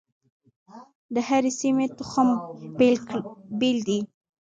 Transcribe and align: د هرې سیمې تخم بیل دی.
د 1.13 1.15
هرې 1.27 1.51
سیمې 1.59 1.85
تخم 1.97 2.29
بیل 3.59 3.79
دی. 3.87 3.99